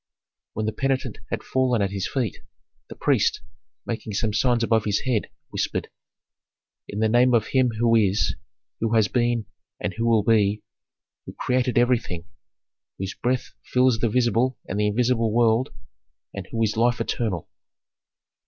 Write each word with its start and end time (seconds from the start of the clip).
When 0.53 0.65
the 0.65 0.71
penitent 0.71 1.19
had 1.29 1.43
fallen 1.43 1.83
at 1.83 1.91
his 1.91 2.07
feet, 2.07 2.39
the 2.89 2.95
priest, 2.95 3.41
making 3.85 4.15
some 4.15 4.33
signs 4.33 4.63
above 4.63 4.85
his 4.85 5.01
head, 5.01 5.29
whispered, 5.51 5.89
"In 6.87 7.01
the 7.01 7.07
name 7.07 7.35
of 7.35 7.49
Him 7.49 7.69
who 7.77 7.93
is, 7.95 8.33
who 8.79 8.95
has 8.95 9.07
been, 9.07 9.45
and 9.79 9.93
who 9.93 10.07
will 10.07 10.23
be, 10.23 10.63
who 11.27 11.33
created 11.37 11.77
everything, 11.77 12.25
whose 12.97 13.13
breath 13.13 13.53
fills 13.63 13.99
the 13.99 14.09
visible 14.09 14.57
and 14.67 14.79
the 14.79 14.87
invisible 14.87 15.31
world, 15.31 15.69
and 16.33 16.47
who 16.49 16.63
is 16.63 16.75
life 16.75 16.99
eternal." 16.99 17.47